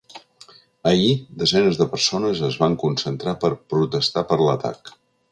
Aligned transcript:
Ahir, 0.91 1.09
desenes 1.41 1.77
de 1.81 1.85
persones 1.91 2.41
es 2.47 2.57
van 2.63 2.77
concentrar 2.85 3.35
per 3.43 3.51
protestar 3.75 4.25
per 4.33 4.39
l’atac. 4.45 4.91